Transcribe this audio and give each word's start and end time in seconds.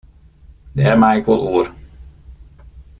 Dêr 0.75 0.95
mei 1.01 1.17
ik 1.19 1.25
wol 1.27 1.41
oer. 1.53 1.67